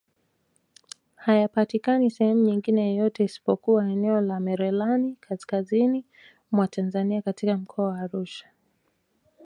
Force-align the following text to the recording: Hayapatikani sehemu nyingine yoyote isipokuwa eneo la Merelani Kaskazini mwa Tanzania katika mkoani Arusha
Hayapatikani 1.23 2.11
sehemu 2.11 2.41
nyingine 2.43 2.89
yoyote 2.95 3.23
isipokuwa 3.23 3.89
eneo 3.91 4.21
la 4.21 4.39
Merelani 4.39 5.15
Kaskazini 5.19 6.05
mwa 6.51 6.67
Tanzania 6.67 7.21
katika 7.21 7.57
mkoani 7.57 7.99
Arusha 8.01 8.45